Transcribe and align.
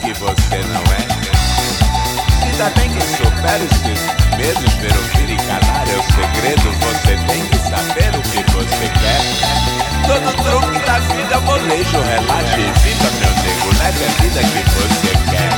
que 0.00 0.12
você 0.14 0.58
não 0.72 0.82
é. 0.94 1.00
Ainda 2.44 2.70
bem 2.70 2.88
que 2.90 3.02
superes 3.02 3.70
esses 3.70 4.00
medos, 4.36 4.74
ver 4.74 4.96
ouvir 4.96 5.30
e 5.30 5.36
calar 5.36 5.86
é 5.88 5.96
o 5.96 6.02
segredo. 6.02 6.68
Você 6.80 7.14
tem 7.26 7.42
que 7.46 7.58
saber 7.58 8.10
o 8.16 8.22
que 8.22 8.40
você 8.52 8.86
quer. 9.00 9.22
Todo 10.06 10.28
truque 10.42 10.78
da 10.86 10.98
vida 10.98 11.40
molejo, 11.40 12.00
relaxe 12.00 12.60
e 12.60 12.72
viva, 12.80 13.10
meu 13.20 13.32
nego, 13.42 13.68
leve 13.78 14.04
a 14.04 14.08
vida 14.22 14.40
que 14.40 14.62
você 14.70 15.12
quer. 15.30 15.49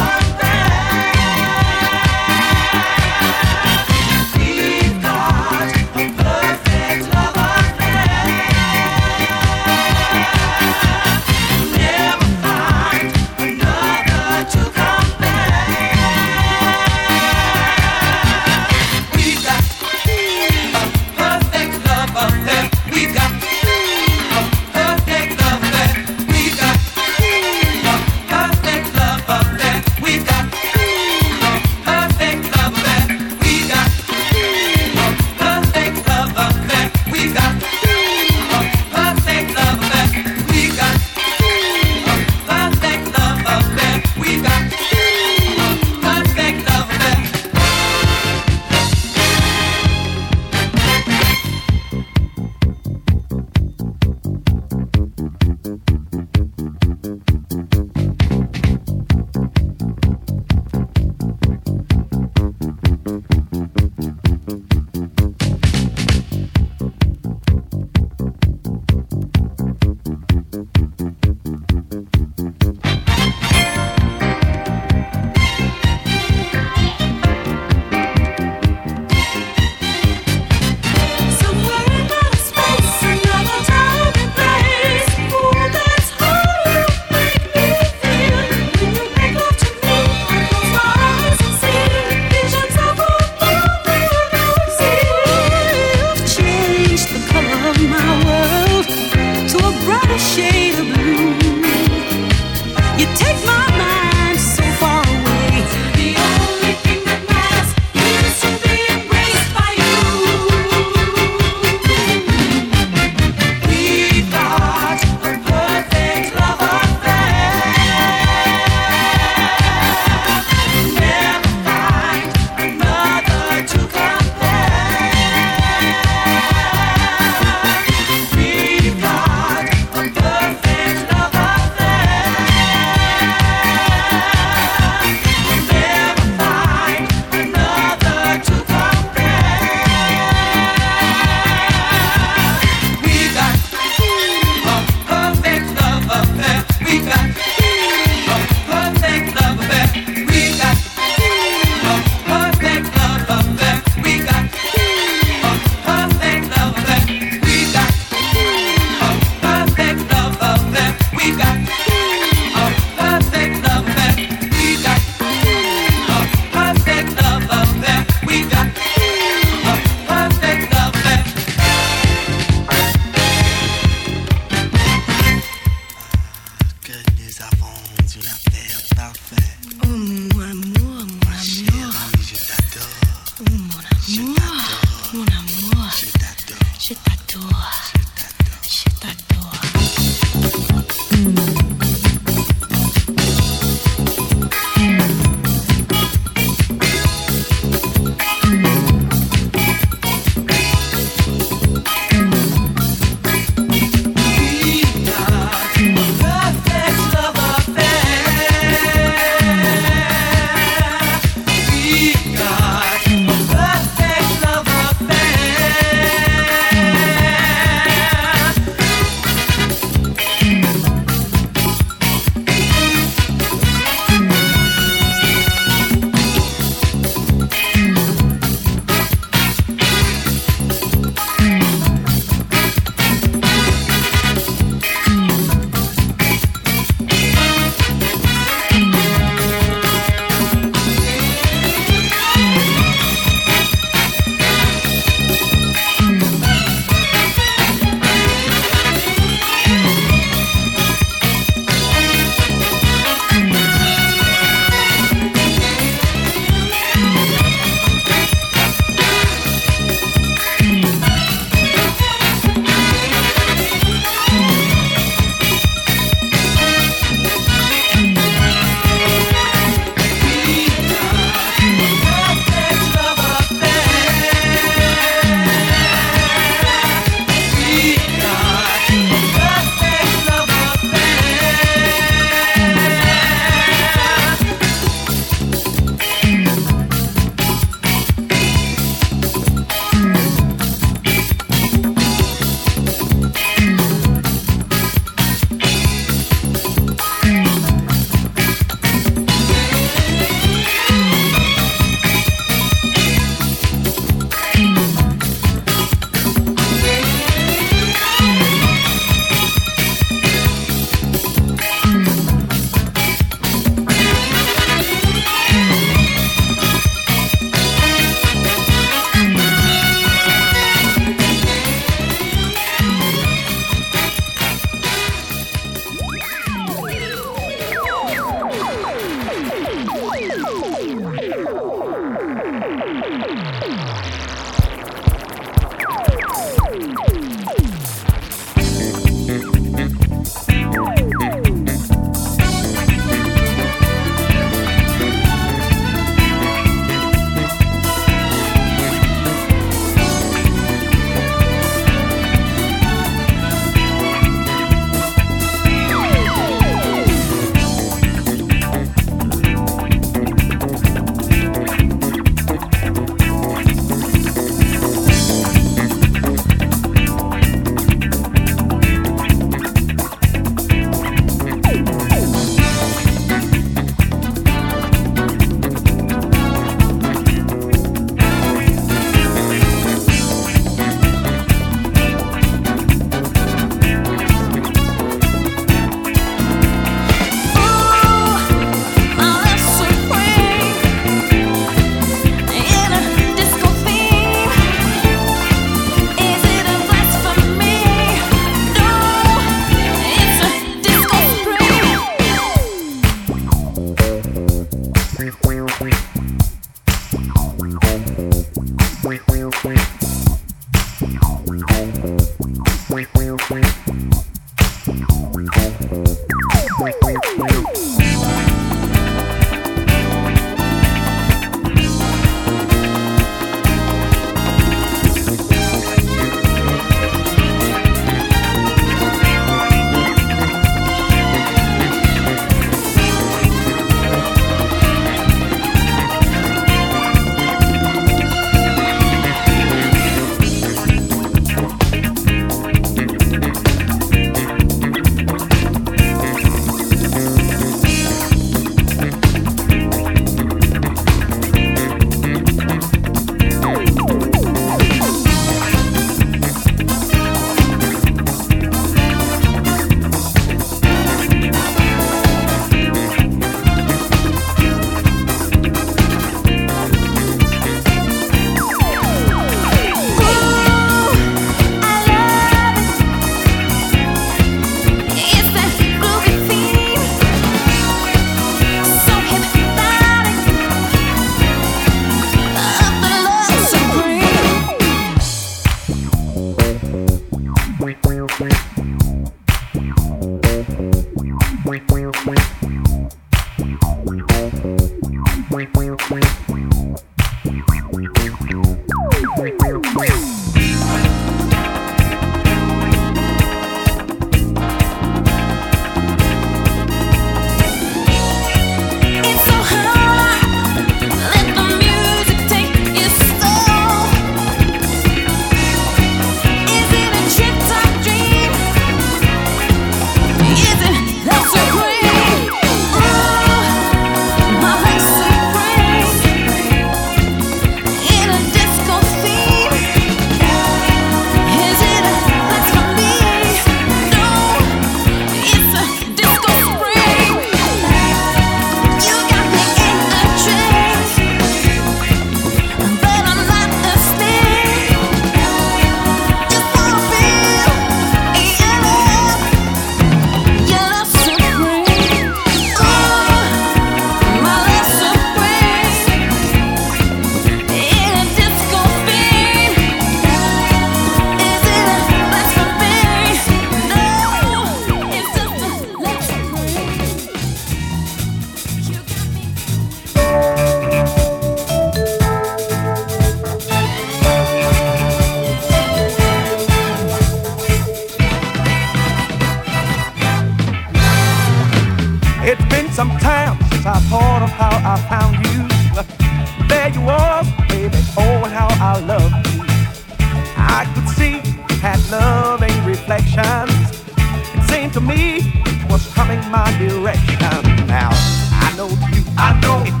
About 599.71 600.00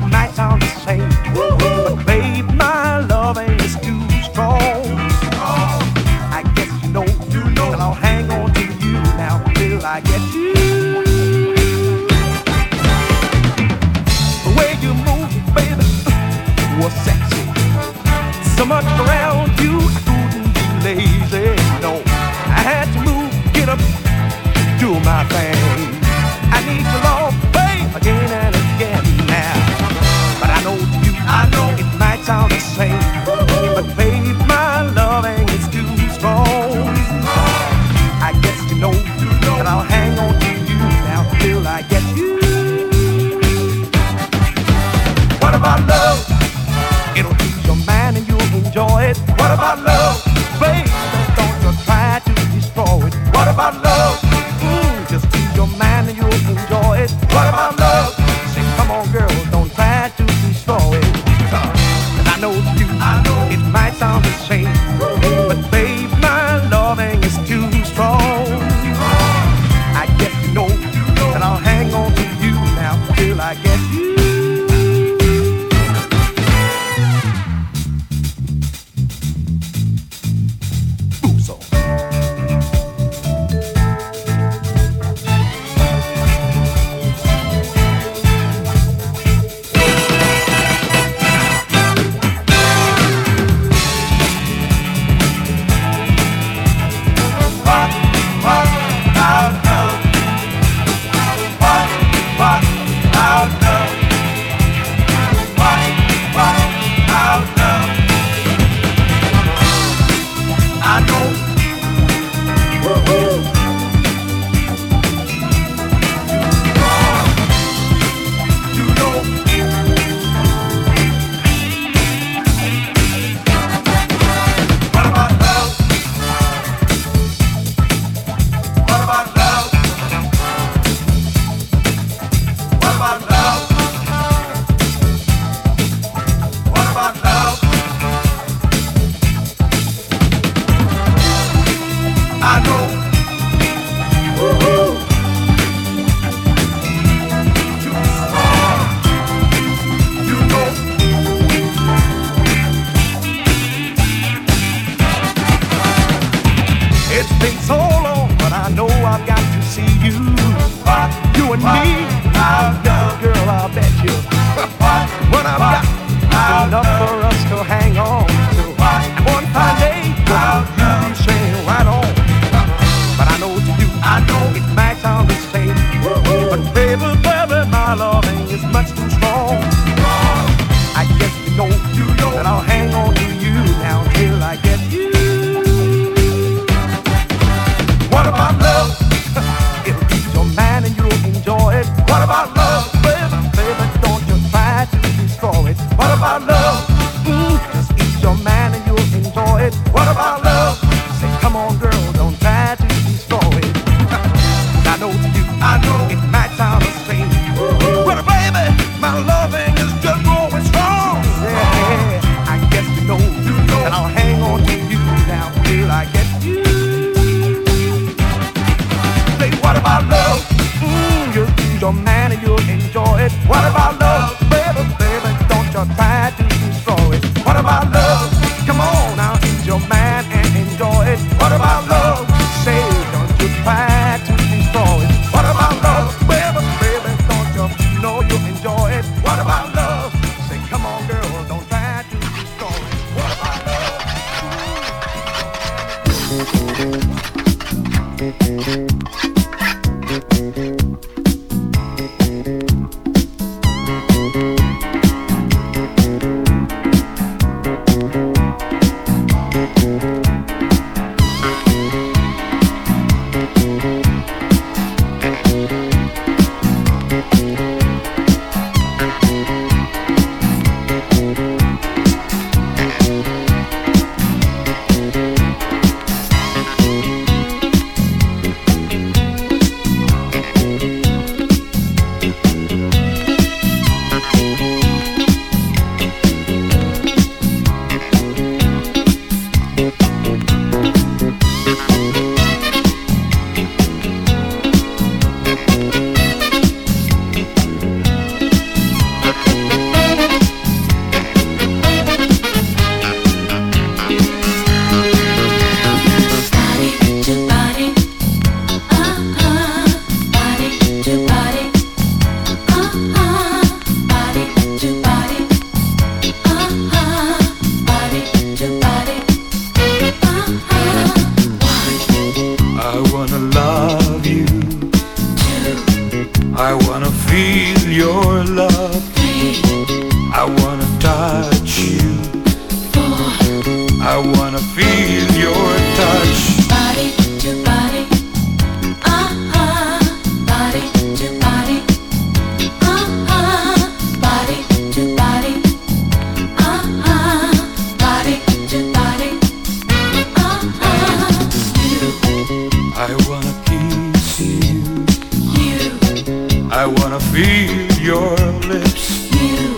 I 356.81 356.87
wanna 356.87 357.19
feel 357.19 357.91
your 358.01 358.35
lips. 358.65 359.29
You. 359.39 359.75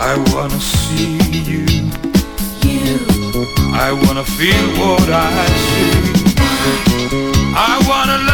I 0.00 0.16
wanna 0.32 0.58
see 0.58 1.16
you. 1.30 1.64
You. 2.68 2.98
I 3.72 3.92
wanna 4.02 4.24
feel 4.24 4.66
what 4.80 5.08
I 5.10 5.46
see. 5.46 6.34
I, 7.54 7.78
I 7.78 7.88
wanna. 7.88 8.33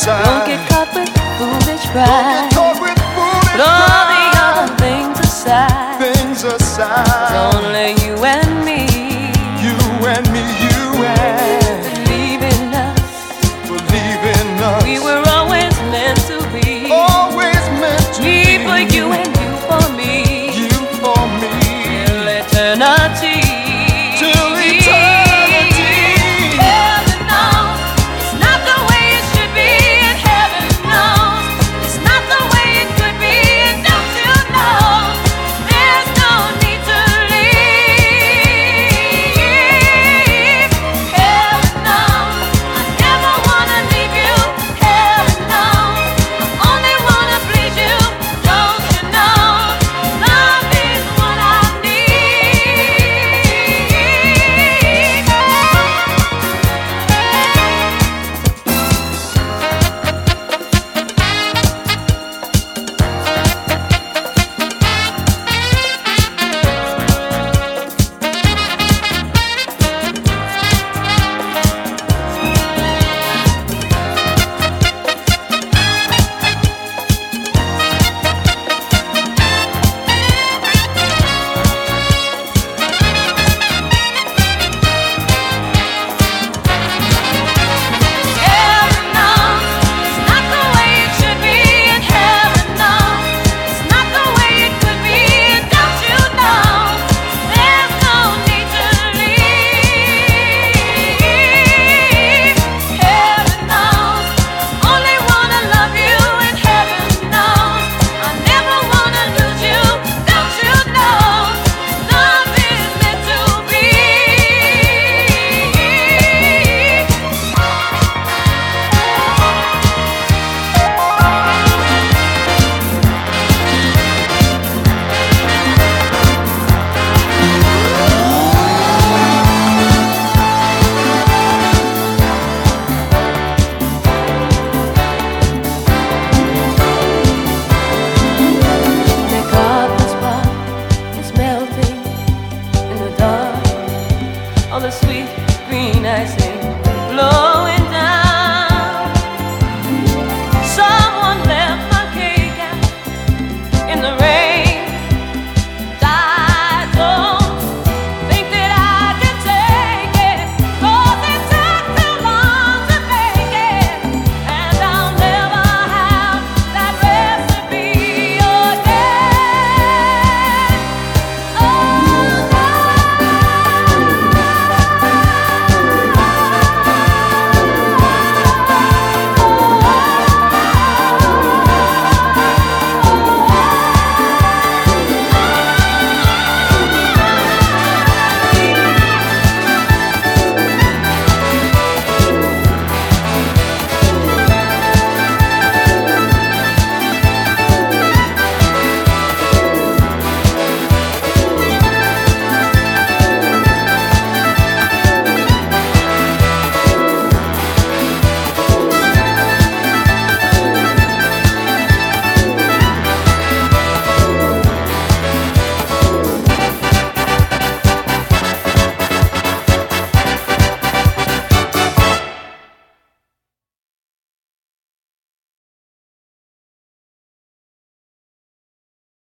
side. 0.00 0.24
Don't 0.24 0.46
get 0.48 0.60
caught 0.68 0.88
with 0.96 1.12
foolish 1.36 1.84
pride. 1.92 2.48
With 2.80 2.96
foolish 3.12 3.52
Put 3.52 3.60
all 3.60 3.84
pride. 3.84 4.08
the 4.16 4.24
other 4.48 4.68
things 4.80 5.16
aside. 5.20 6.00
Things 6.00 6.44
aside. 6.44 7.19